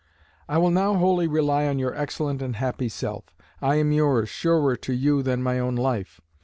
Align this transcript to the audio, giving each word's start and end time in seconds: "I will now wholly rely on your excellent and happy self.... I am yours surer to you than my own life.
"I 0.49 0.57
will 0.57 0.71
now 0.71 0.95
wholly 0.95 1.27
rely 1.27 1.67
on 1.67 1.77
your 1.77 1.93
excellent 1.93 2.41
and 2.41 2.55
happy 2.55 2.89
self.... 2.89 3.25
I 3.61 3.75
am 3.75 3.91
yours 3.91 4.29
surer 4.29 4.75
to 4.77 4.93
you 4.93 5.21
than 5.21 5.43
my 5.43 5.59
own 5.59 5.75
life. 5.75 6.19